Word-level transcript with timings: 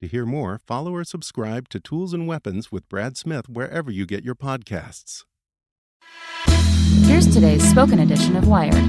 To 0.00 0.08
hear 0.08 0.24
more, 0.24 0.58
follow 0.66 0.94
or 0.94 1.04
subscribe 1.04 1.68
to 1.68 1.78
Tools 1.78 2.14
and 2.14 2.26
Weapons 2.26 2.72
with 2.72 2.88
Brad 2.88 3.18
Smith 3.18 3.50
wherever 3.50 3.90
you 3.90 4.06
get 4.06 4.24
your 4.24 4.34
podcasts. 4.34 5.24
Here's 7.02 7.26
today's 7.26 7.68
spoken 7.68 7.98
edition 7.98 8.34
of 8.34 8.48
Wired. 8.48 8.82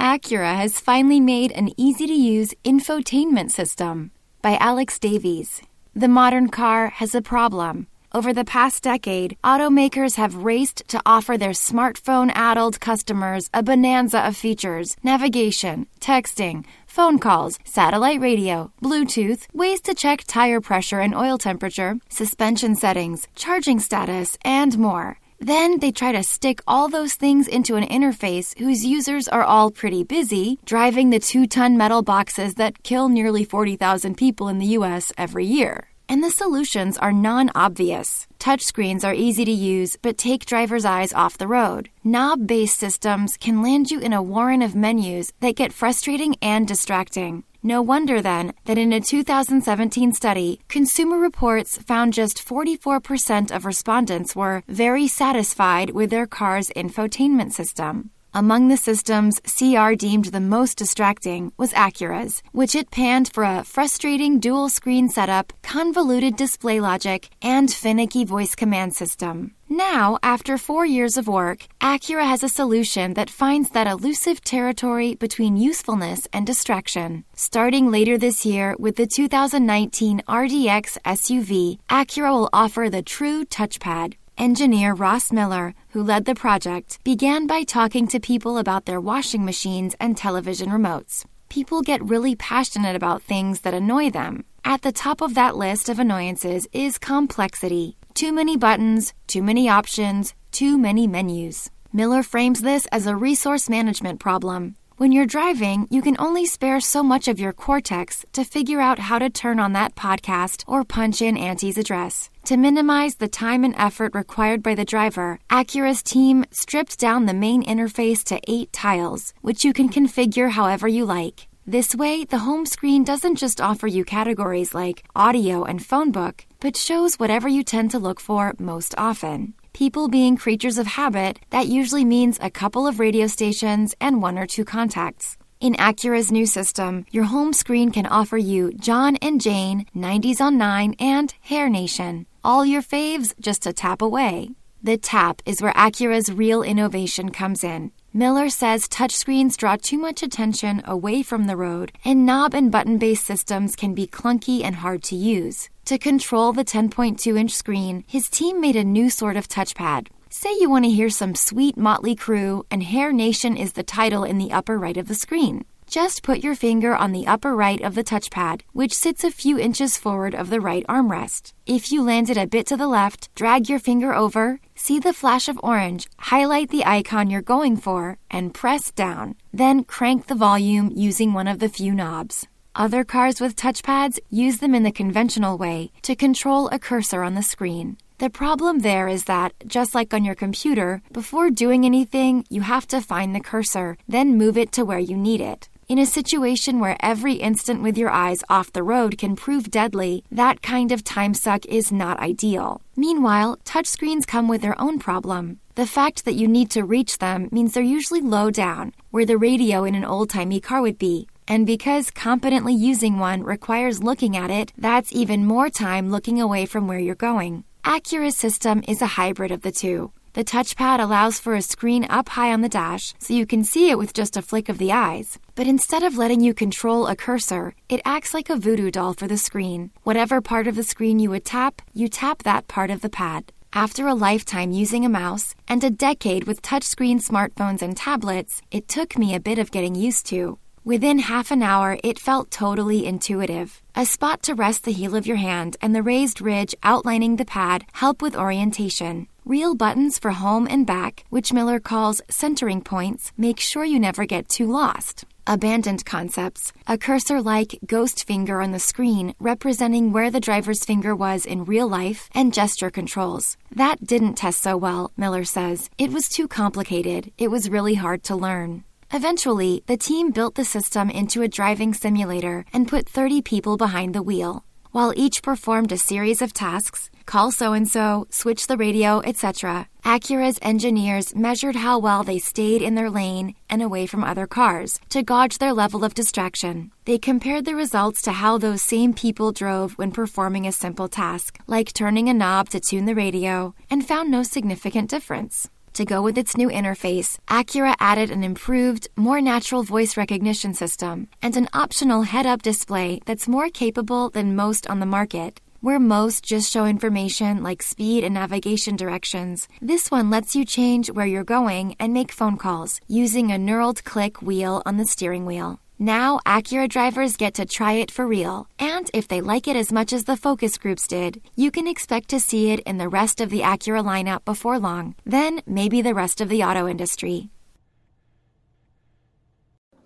Acura 0.00 0.56
has 0.56 0.80
finally 0.80 1.20
made 1.20 1.52
an 1.52 1.70
easy 1.76 2.08
to 2.08 2.12
use 2.12 2.54
infotainment 2.64 3.52
system 3.52 4.10
by 4.42 4.56
Alex 4.56 4.98
Davies. 4.98 5.62
The 5.94 6.08
modern 6.08 6.48
car 6.48 6.88
has 6.88 7.14
a 7.14 7.22
problem. 7.22 7.86
Over 8.12 8.32
the 8.32 8.44
past 8.44 8.82
decade, 8.82 9.36
automakers 9.44 10.16
have 10.16 10.36
raced 10.36 10.84
to 10.88 11.02
offer 11.04 11.36
their 11.36 11.50
smartphone 11.50 12.32
addled 12.34 12.80
customers 12.80 13.50
a 13.52 13.62
bonanza 13.62 14.26
of 14.26 14.36
features 14.36 14.96
navigation, 15.02 15.86
texting, 16.00 16.64
phone 16.96 17.18
calls, 17.18 17.58
satellite 17.62 18.22
radio, 18.22 18.72
Bluetooth, 18.82 19.42
ways 19.52 19.82
to 19.82 19.94
check 19.94 20.24
tire 20.26 20.62
pressure 20.62 21.00
and 21.00 21.14
oil 21.14 21.36
temperature, 21.36 21.98
suspension 22.08 22.74
settings, 22.74 23.26
charging 23.36 23.78
status, 23.78 24.38
and 24.42 24.78
more. 24.78 25.18
Then 25.38 25.78
they 25.80 25.92
try 25.92 26.12
to 26.12 26.22
stick 26.22 26.62
all 26.66 26.88
those 26.88 27.14
things 27.16 27.48
into 27.48 27.76
an 27.76 27.86
interface 27.86 28.58
whose 28.58 28.86
users 28.86 29.28
are 29.28 29.44
all 29.44 29.70
pretty 29.70 30.04
busy 30.04 30.58
driving 30.64 31.10
the 31.10 31.18
two 31.18 31.46
ton 31.46 31.76
metal 31.76 32.00
boxes 32.00 32.54
that 32.54 32.82
kill 32.82 33.10
nearly 33.10 33.44
40,000 33.44 34.16
people 34.16 34.48
in 34.48 34.58
the 34.58 34.72
US 34.78 35.12
every 35.18 35.44
year. 35.44 35.88
And 36.08 36.22
the 36.22 36.30
solutions 36.30 36.96
are 36.98 37.12
non 37.12 37.50
obvious. 37.54 38.26
Touchscreens 38.38 39.04
are 39.04 39.14
easy 39.14 39.44
to 39.44 39.50
use, 39.50 39.96
but 40.02 40.16
take 40.16 40.46
drivers' 40.46 40.84
eyes 40.84 41.12
off 41.12 41.38
the 41.38 41.48
road. 41.48 41.90
Knob 42.04 42.46
based 42.46 42.78
systems 42.78 43.36
can 43.36 43.62
land 43.62 43.90
you 43.90 43.98
in 43.98 44.12
a 44.12 44.22
warren 44.22 44.62
of 44.62 44.76
menus 44.76 45.32
that 45.40 45.56
get 45.56 45.72
frustrating 45.72 46.36
and 46.40 46.68
distracting. 46.68 47.42
No 47.62 47.82
wonder 47.82 48.22
then 48.22 48.52
that 48.66 48.78
in 48.78 48.92
a 48.92 49.00
2017 49.00 50.12
study, 50.12 50.60
Consumer 50.68 51.18
Reports 51.18 51.76
found 51.78 52.12
just 52.12 52.38
44% 52.38 53.50
of 53.50 53.64
respondents 53.64 54.36
were 54.36 54.62
very 54.68 55.08
satisfied 55.08 55.90
with 55.90 56.10
their 56.10 56.28
car's 56.28 56.70
infotainment 56.76 57.50
system. 57.52 58.10
Among 58.36 58.68
the 58.68 58.76
systems 58.76 59.40
CR 59.46 59.94
deemed 59.94 60.26
the 60.26 60.40
most 60.40 60.76
distracting 60.76 61.52
was 61.56 61.72
Acura's, 61.72 62.42
which 62.52 62.74
it 62.74 62.90
panned 62.90 63.32
for 63.32 63.44
a 63.44 63.64
frustrating 63.64 64.40
dual 64.40 64.68
screen 64.68 65.08
setup, 65.08 65.54
convoluted 65.62 66.36
display 66.36 66.78
logic, 66.78 67.30
and 67.40 67.72
finicky 67.72 68.26
voice 68.26 68.54
command 68.54 68.94
system. 68.94 69.52
Now, 69.70 70.18
after 70.22 70.58
four 70.58 70.84
years 70.84 71.16
of 71.16 71.28
work, 71.28 71.66
Acura 71.80 72.28
has 72.28 72.42
a 72.42 72.50
solution 72.50 73.14
that 73.14 73.30
finds 73.30 73.70
that 73.70 73.86
elusive 73.86 74.44
territory 74.44 75.14
between 75.14 75.56
usefulness 75.56 76.28
and 76.30 76.46
distraction. 76.46 77.24
Starting 77.32 77.90
later 77.90 78.18
this 78.18 78.44
year 78.44 78.76
with 78.78 78.96
the 78.96 79.06
2019 79.06 80.20
RDX 80.28 80.98
SUV, 81.06 81.78
Acura 81.88 82.32
will 82.32 82.50
offer 82.52 82.90
the 82.90 83.00
true 83.00 83.46
touchpad 83.46 84.16
Engineer 84.38 84.92
Ross 84.92 85.32
Miller, 85.32 85.74
who 85.90 86.02
led 86.02 86.26
the 86.26 86.34
project, 86.34 87.02
began 87.02 87.46
by 87.46 87.62
talking 87.62 88.06
to 88.06 88.20
people 88.20 88.58
about 88.58 88.84
their 88.84 89.00
washing 89.00 89.46
machines 89.46 89.96
and 89.98 90.14
television 90.14 90.68
remotes. 90.68 91.24
People 91.48 91.80
get 91.80 92.04
really 92.04 92.36
passionate 92.36 92.94
about 92.94 93.22
things 93.22 93.60
that 93.62 93.72
annoy 93.72 94.10
them. 94.10 94.44
At 94.62 94.82
the 94.82 94.92
top 94.92 95.22
of 95.22 95.34
that 95.36 95.56
list 95.56 95.88
of 95.88 95.98
annoyances 95.98 96.68
is 96.74 96.98
complexity. 96.98 97.96
Too 98.12 98.30
many 98.30 98.58
buttons, 98.58 99.14
too 99.26 99.42
many 99.42 99.70
options, 99.70 100.34
too 100.52 100.76
many 100.76 101.06
menus. 101.06 101.70
Miller 101.90 102.22
frames 102.22 102.60
this 102.60 102.84
as 102.92 103.06
a 103.06 103.16
resource 103.16 103.70
management 103.70 104.20
problem. 104.20 104.76
When 104.98 105.12
you're 105.12 105.26
driving, 105.26 105.86
you 105.90 106.00
can 106.00 106.16
only 106.18 106.46
spare 106.46 106.80
so 106.80 107.02
much 107.02 107.28
of 107.28 107.38
your 107.38 107.52
cortex 107.52 108.24
to 108.32 108.44
figure 108.44 108.80
out 108.80 108.98
how 108.98 109.18
to 109.18 109.28
turn 109.28 109.60
on 109.60 109.74
that 109.74 109.94
podcast 109.94 110.64
or 110.66 110.84
punch 110.84 111.20
in 111.20 111.36
Auntie's 111.36 111.76
address. 111.76 112.30
To 112.46 112.56
minimize 112.56 113.16
the 113.16 113.28
time 113.28 113.62
and 113.62 113.74
effort 113.76 114.14
required 114.14 114.62
by 114.62 114.74
the 114.74 114.86
driver, 114.86 115.38
Acura's 115.50 116.02
team 116.02 116.46
stripped 116.50 116.98
down 116.98 117.26
the 117.26 117.34
main 117.34 117.62
interface 117.62 118.24
to 118.24 118.40
eight 118.48 118.72
tiles, 118.72 119.34
which 119.42 119.66
you 119.66 119.74
can 119.74 119.90
configure 119.90 120.50
however 120.52 120.88
you 120.88 121.04
like. 121.04 121.46
This 121.66 121.94
way, 121.94 122.24
the 122.24 122.38
home 122.38 122.64
screen 122.64 123.04
doesn't 123.04 123.36
just 123.36 123.60
offer 123.60 123.86
you 123.86 124.02
categories 124.02 124.74
like 124.74 125.04
audio 125.14 125.64
and 125.64 125.84
phone 125.84 126.10
book, 126.10 126.46
but 126.58 126.74
shows 126.74 127.18
whatever 127.18 127.48
you 127.48 127.62
tend 127.64 127.90
to 127.90 127.98
look 127.98 128.18
for 128.18 128.54
most 128.58 128.94
often. 128.96 129.52
People 129.76 130.08
being 130.08 130.38
creatures 130.38 130.78
of 130.78 130.86
habit, 130.86 131.38
that 131.50 131.66
usually 131.66 132.02
means 132.02 132.38
a 132.40 132.48
couple 132.48 132.86
of 132.86 132.98
radio 132.98 133.26
stations 133.26 133.94
and 134.00 134.22
one 134.22 134.38
or 134.38 134.46
two 134.46 134.64
contacts. 134.64 135.36
In 135.60 135.74
Acura's 135.74 136.32
new 136.32 136.46
system, 136.46 137.04
your 137.10 137.24
home 137.24 137.52
screen 137.52 137.90
can 137.90 138.06
offer 138.06 138.38
you 138.38 138.72
John 138.72 139.16
and 139.16 139.38
Jane, 139.38 139.84
90s 139.94 140.40
on 140.40 140.56
9, 140.56 140.96
and 140.98 141.34
Hair 141.42 141.68
Nation. 141.68 142.24
All 142.42 142.64
your 142.64 142.80
faves 142.80 143.34
just 143.38 143.66
a 143.66 143.72
tap 143.74 144.00
away. 144.00 144.48
The 144.82 144.96
tap 144.96 145.42
is 145.44 145.60
where 145.60 145.74
Acura's 145.74 146.32
real 146.32 146.62
innovation 146.62 147.28
comes 147.28 147.62
in. 147.62 147.92
Miller 148.16 148.48
says 148.48 148.88
touchscreens 148.88 149.58
draw 149.58 149.76
too 149.76 149.98
much 149.98 150.22
attention 150.22 150.80
away 150.86 151.22
from 151.22 151.46
the 151.46 151.54
road, 151.54 151.92
and 152.02 152.24
knob 152.24 152.54
and 152.54 152.72
button 152.72 152.96
based 152.96 153.26
systems 153.26 153.76
can 153.76 153.92
be 153.92 154.06
clunky 154.06 154.64
and 154.64 154.76
hard 154.76 155.02
to 155.02 155.14
use. 155.14 155.68
To 155.84 155.98
control 155.98 156.54
the 156.54 156.64
10.2 156.64 157.38
inch 157.38 157.50
screen, 157.52 158.04
his 158.06 158.30
team 158.30 158.58
made 158.58 158.74
a 158.74 158.82
new 158.84 159.10
sort 159.10 159.36
of 159.36 159.48
touchpad. 159.48 160.08
Say 160.30 160.48
you 160.58 160.70
want 160.70 160.86
to 160.86 160.90
hear 160.90 161.10
some 161.10 161.34
sweet 161.34 161.76
Motley 161.76 162.16
Crue, 162.16 162.64
and 162.70 162.82
Hair 162.82 163.12
Nation 163.12 163.54
is 163.54 163.74
the 163.74 163.82
title 163.82 164.24
in 164.24 164.38
the 164.38 164.50
upper 164.50 164.78
right 164.78 164.96
of 164.96 165.08
the 165.08 165.14
screen. 165.14 165.66
Just 165.86 166.22
put 166.22 166.42
your 166.42 166.54
finger 166.54 166.96
on 166.96 167.12
the 167.12 167.26
upper 167.26 167.54
right 167.54 167.82
of 167.82 167.94
the 167.94 168.02
touchpad, 168.02 168.62
which 168.72 168.94
sits 168.94 169.24
a 169.24 169.30
few 169.30 169.58
inches 169.58 169.98
forward 169.98 170.34
of 170.34 170.48
the 170.48 170.62
right 170.62 170.86
armrest. 170.88 171.52
If 171.66 171.92
you 171.92 172.02
land 172.02 172.30
it 172.30 172.38
a 172.38 172.46
bit 172.46 172.66
to 172.68 172.78
the 172.78 172.88
left, 172.88 173.28
drag 173.34 173.68
your 173.68 173.78
finger 173.78 174.14
over, 174.14 174.58
see 174.76 175.00
the 175.00 175.12
flash 175.12 175.48
of 175.48 175.58
orange, 175.62 176.06
highlight 176.18 176.70
the 176.70 176.84
icon 176.84 177.28
you're 177.28 177.42
going 177.42 177.76
for, 177.76 178.18
and 178.30 178.54
press 178.54 178.92
down. 178.92 179.34
Then 179.52 179.82
crank 179.82 180.26
the 180.26 180.36
volume 180.36 180.92
using 180.94 181.32
one 181.32 181.48
of 181.48 181.58
the 181.58 181.68
few 181.68 181.92
knobs. 181.92 182.46
Other 182.76 183.02
cars 183.04 183.40
with 183.40 183.56
touchpads 183.56 184.20
use 184.30 184.58
them 184.58 184.74
in 184.74 184.84
the 184.84 184.92
conventional 184.92 185.58
way 185.58 185.90
to 186.02 186.14
control 186.14 186.68
a 186.68 186.78
cursor 186.78 187.22
on 187.22 187.34
the 187.34 187.42
screen. 187.42 187.96
The 188.18 188.30
problem 188.30 188.78
there 188.78 189.08
is 189.08 189.24
that, 189.24 189.52
just 189.66 189.94
like 189.94 190.14
on 190.14 190.24
your 190.24 190.34
computer, 190.34 191.02
before 191.12 191.50
doing 191.50 191.84
anything, 191.84 192.46
you 192.48 192.62
have 192.62 192.86
to 192.88 193.02
find 193.02 193.34
the 193.34 193.40
cursor, 193.40 193.98
then 194.08 194.38
move 194.38 194.56
it 194.56 194.72
to 194.72 194.86
where 194.86 194.98
you 194.98 195.18
need 195.18 195.42
it. 195.42 195.68
In 195.86 195.98
a 195.98 196.06
situation 196.06 196.80
where 196.80 196.96
every 197.00 197.34
instant 197.34 197.82
with 197.82 197.98
your 197.98 198.08
eyes 198.08 198.38
off 198.48 198.72
the 198.72 198.82
road 198.82 199.18
can 199.18 199.36
prove 199.36 199.70
deadly, 199.70 200.24
that 200.32 200.62
kind 200.62 200.92
of 200.92 201.04
time 201.04 201.34
suck 201.34 201.66
is 201.66 201.92
not 201.92 202.18
ideal. 202.18 202.80
Meanwhile, 202.96 203.58
touchscreens 203.64 204.26
come 204.26 204.48
with 204.48 204.62
their 204.62 204.80
own 204.80 204.98
problem. 204.98 205.60
The 205.74 205.86
fact 205.86 206.24
that 206.24 206.34
you 206.34 206.48
need 206.48 206.70
to 206.70 206.84
reach 206.84 207.18
them 207.18 207.50
means 207.52 207.74
they're 207.74 207.82
usually 207.82 208.22
low 208.22 208.50
down, 208.50 208.94
where 209.10 209.26
the 209.26 209.36
radio 209.36 209.84
in 209.84 209.94
an 209.94 210.06
old 210.06 210.30
timey 210.30 210.58
car 210.58 210.80
would 210.80 210.98
be. 210.98 211.28
And 211.46 211.66
because 211.66 212.10
competently 212.10 212.74
using 212.74 213.18
one 213.18 213.44
requires 213.44 214.02
looking 214.02 214.36
at 214.36 214.50
it, 214.50 214.72
that's 214.78 215.12
even 215.12 215.44
more 215.44 215.68
time 215.68 216.10
looking 216.10 216.40
away 216.40 216.64
from 216.64 216.88
where 216.88 216.98
you're 216.98 217.14
going. 217.14 217.62
Acura's 217.86 218.36
system 218.36 218.82
is 218.88 219.00
a 219.00 219.06
hybrid 219.06 219.52
of 219.52 219.62
the 219.62 219.70
two. 219.70 220.10
The 220.32 220.42
touchpad 220.42 220.98
allows 220.98 221.38
for 221.38 221.54
a 221.54 221.62
screen 221.62 222.04
up 222.10 222.30
high 222.30 222.52
on 222.52 222.60
the 222.60 222.68
dash 222.68 223.14
so 223.20 223.32
you 223.32 223.46
can 223.46 223.62
see 223.62 223.90
it 223.90 223.96
with 223.96 224.12
just 224.12 224.36
a 224.36 224.42
flick 224.42 224.68
of 224.68 224.78
the 224.78 224.90
eyes. 224.90 225.38
But 225.54 225.68
instead 225.68 226.02
of 226.02 226.18
letting 226.18 226.40
you 226.40 226.52
control 226.52 227.06
a 227.06 227.14
cursor, 227.14 227.76
it 227.88 228.00
acts 228.04 228.34
like 228.34 228.50
a 228.50 228.56
voodoo 228.56 228.90
doll 228.90 229.14
for 229.14 229.28
the 229.28 229.36
screen. 229.36 229.92
Whatever 230.02 230.40
part 230.40 230.66
of 230.66 230.74
the 230.74 230.82
screen 230.82 231.20
you 231.20 231.30
would 231.30 231.44
tap, 231.44 231.80
you 231.94 232.08
tap 232.08 232.42
that 232.42 232.66
part 232.66 232.90
of 232.90 233.02
the 233.02 233.08
pad. 233.08 233.52
After 233.72 234.08
a 234.08 234.14
lifetime 234.14 234.72
using 234.72 235.04
a 235.04 235.08
mouse 235.08 235.54
and 235.68 235.84
a 235.84 235.88
decade 235.88 236.42
with 236.42 236.62
touchscreen 236.62 237.24
smartphones 237.24 237.82
and 237.82 237.96
tablets, 237.96 238.62
it 238.72 238.88
took 238.88 239.16
me 239.16 239.32
a 239.32 239.40
bit 239.48 239.60
of 239.60 239.70
getting 239.70 239.94
used 239.94 240.26
to. 240.26 240.58
Within 240.86 241.18
half 241.18 241.50
an 241.50 241.64
hour, 241.64 241.98
it 242.04 242.16
felt 242.16 242.52
totally 242.52 243.06
intuitive. 243.06 243.82
A 243.96 244.06
spot 244.06 244.40
to 244.44 244.54
rest 244.54 244.84
the 244.84 244.92
heel 244.92 245.16
of 245.16 245.26
your 245.26 245.36
hand 245.36 245.76
and 245.82 245.92
the 245.92 246.00
raised 246.00 246.40
ridge 246.40 246.76
outlining 246.84 247.34
the 247.34 247.44
pad 247.44 247.86
help 247.94 248.22
with 248.22 248.36
orientation. 248.36 249.26
Real 249.44 249.74
buttons 249.74 250.16
for 250.16 250.30
home 250.30 250.68
and 250.70 250.86
back, 250.86 251.24
which 251.28 251.52
Miller 251.52 251.80
calls 251.80 252.22
centering 252.30 252.82
points, 252.82 253.32
make 253.36 253.58
sure 253.58 253.84
you 253.84 253.98
never 253.98 254.26
get 254.26 254.48
too 254.48 254.70
lost. 254.70 255.24
Abandoned 255.48 256.06
concepts. 256.06 256.72
A 256.86 256.96
cursor 256.96 257.42
like 257.42 257.80
ghost 257.84 258.24
finger 258.24 258.62
on 258.62 258.70
the 258.70 258.78
screen 258.78 259.34
representing 259.40 260.12
where 260.12 260.30
the 260.30 260.46
driver's 260.48 260.84
finger 260.84 261.16
was 261.16 261.44
in 261.44 261.64
real 261.64 261.88
life 261.88 262.30
and 262.32 262.54
gesture 262.54 262.90
controls. 262.90 263.56
That 263.74 264.06
didn't 264.06 264.34
test 264.34 264.62
so 264.62 264.76
well, 264.76 265.10
Miller 265.16 265.42
says. 265.42 265.90
It 265.98 266.12
was 266.12 266.28
too 266.28 266.46
complicated. 266.46 267.32
It 267.38 267.50
was 267.50 267.68
really 267.68 267.94
hard 267.94 268.22
to 268.24 268.36
learn. 268.36 268.84
Eventually, 269.12 269.82
the 269.86 269.96
team 269.96 270.30
built 270.30 270.56
the 270.56 270.64
system 270.64 271.10
into 271.10 271.42
a 271.42 271.48
driving 271.48 271.94
simulator 271.94 272.64
and 272.72 272.88
put 272.88 273.08
30 273.08 273.42
people 273.42 273.76
behind 273.76 274.14
the 274.14 274.22
wheel. 274.22 274.64
While 274.90 275.12
each 275.14 275.42
performed 275.42 275.92
a 275.92 275.98
series 275.98 276.40
of 276.40 276.54
tasks, 276.54 277.10
call 277.26 277.52
so 277.52 277.72
and 277.72 277.86
so, 277.86 278.26
switch 278.30 278.66
the 278.66 278.78
radio, 278.78 279.20
etc., 279.20 279.88
Acura's 280.04 280.58
engineers 280.62 281.34
measured 281.36 281.76
how 281.76 281.98
well 281.98 282.22
they 282.22 282.38
stayed 282.38 282.80
in 282.80 282.94
their 282.94 283.10
lane 283.10 283.54
and 283.68 283.82
away 283.82 284.06
from 284.06 284.24
other 284.24 284.46
cars 284.46 284.98
to 285.10 285.22
gauge 285.22 285.58
their 285.58 285.74
level 285.74 286.02
of 286.02 286.14
distraction. 286.14 286.92
They 287.04 287.18
compared 287.18 287.64
the 287.64 287.74
results 287.74 288.22
to 288.22 288.32
how 288.32 288.56
those 288.56 288.82
same 288.82 289.12
people 289.12 289.52
drove 289.52 289.98
when 289.98 290.12
performing 290.12 290.66
a 290.66 290.72
simple 290.72 291.08
task, 291.08 291.58
like 291.66 291.92
turning 291.92 292.28
a 292.28 292.34
knob 292.34 292.70
to 292.70 292.80
tune 292.80 293.04
the 293.04 293.14
radio, 293.14 293.74
and 293.90 294.06
found 294.06 294.30
no 294.30 294.42
significant 294.42 295.10
difference. 295.10 295.68
To 295.96 296.04
go 296.04 296.20
with 296.20 296.36
its 296.36 296.58
new 296.58 296.68
interface, 296.68 297.38
Acura 297.48 297.94
added 297.98 298.30
an 298.30 298.44
improved, 298.44 299.08
more 299.16 299.40
natural 299.40 299.82
voice 299.82 300.18
recognition 300.18 300.74
system 300.74 301.28
and 301.40 301.56
an 301.56 301.70
optional 301.72 302.20
head 302.20 302.44
up 302.44 302.60
display 302.60 303.22
that's 303.24 303.48
more 303.48 303.70
capable 303.70 304.28
than 304.28 304.54
most 304.54 304.86
on 304.90 305.00
the 305.00 305.06
market. 305.06 305.62
Where 305.80 305.98
most 305.98 306.44
just 306.44 306.70
show 306.70 306.84
information 306.84 307.62
like 307.62 307.82
speed 307.82 308.24
and 308.24 308.34
navigation 308.34 308.96
directions, 308.96 309.68
this 309.80 310.10
one 310.10 310.28
lets 310.28 310.54
you 310.54 310.66
change 310.66 311.10
where 311.10 311.24
you're 311.24 311.44
going 311.44 311.96
and 311.98 312.12
make 312.12 312.30
phone 312.30 312.58
calls 312.58 313.00
using 313.08 313.50
a 313.50 313.54
knurled 313.54 314.04
click 314.04 314.42
wheel 314.42 314.82
on 314.84 314.98
the 314.98 315.06
steering 315.06 315.46
wheel. 315.46 315.80
Now, 315.98 316.40
Acura 316.44 316.90
drivers 316.90 317.38
get 317.38 317.54
to 317.54 317.64
try 317.64 317.94
it 317.94 318.10
for 318.10 318.26
real. 318.26 318.68
And 318.78 319.10
if 319.14 319.28
they 319.28 319.40
like 319.40 319.66
it 319.66 319.76
as 319.76 319.90
much 319.90 320.12
as 320.12 320.24
the 320.24 320.36
focus 320.36 320.76
groups 320.76 321.06
did, 321.06 321.40
you 321.54 321.70
can 321.70 321.86
expect 321.86 322.28
to 322.28 322.40
see 322.40 322.70
it 322.70 322.80
in 322.80 322.98
the 322.98 323.08
rest 323.08 323.40
of 323.40 323.48
the 323.48 323.60
Acura 323.60 324.04
lineup 324.04 324.44
before 324.44 324.78
long. 324.78 325.14
Then, 325.24 325.62
maybe 325.66 326.02
the 326.02 326.12
rest 326.12 326.42
of 326.42 326.50
the 326.50 326.62
auto 326.64 326.86
industry. 326.86 327.48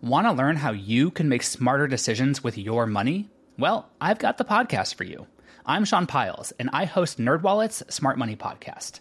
Want 0.00 0.28
to 0.28 0.32
learn 0.32 0.56
how 0.56 0.70
you 0.70 1.10
can 1.10 1.28
make 1.28 1.42
smarter 1.42 1.88
decisions 1.88 2.44
with 2.44 2.56
your 2.56 2.86
money? 2.86 3.28
Well, 3.58 3.90
I've 4.00 4.20
got 4.20 4.38
the 4.38 4.44
podcast 4.44 4.94
for 4.94 5.04
you. 5.04 5.26
I'm 5.66 5.84
Sean 5.84 6.06
Pyles, 6.06 6.52
and 6.60 6.70
I 6.72 6.84
host 6.84 7.18
NerdWallet's 7.18 7.92
Smart 7.92 8.16
Money 8.16 8.36
Podcast. 8.36 9.00